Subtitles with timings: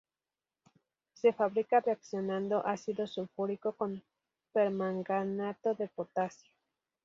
[1.13, 4.03] Se fabrica reaccionando ácido sulfúrico con
[4.51, 6.51] permanganato de potasio.